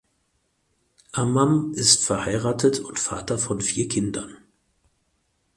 Ammann 1.11 1.75
ist 1.75 2.03
verheiratet 2.05 2.79
und 2.79 2.97
Vater 2.97 3.37
von 3.37 3.61
vier 3.61 3.87
Kindern. 3.87 4.35